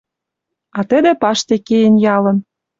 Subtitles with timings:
[0.77, 2.37] А тӹдӹ паштек кеен ялын».—